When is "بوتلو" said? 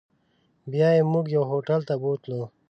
2.01-2.41